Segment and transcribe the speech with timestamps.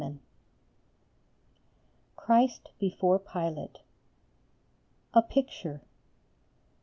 [0.01, 0.15] I $5
[2.15, 3.77] CHRIST BEFORE PILATE.
[5.13, 5.81] A PICTURE.